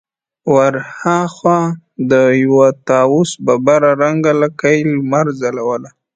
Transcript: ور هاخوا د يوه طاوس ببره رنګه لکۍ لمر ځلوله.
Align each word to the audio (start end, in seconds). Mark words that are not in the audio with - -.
ور 0.53 0.73
هاخوا 0.99 1.59
د 2.11 2.13
يوه 2.43 2.67
طاوس 2.87 3.29
ببره 3.45 3.91
رنګه 4.03 4.31
لکۍ 4.41 4.77
لمر 4.91 5.25
ځلوله. 5.39 5.89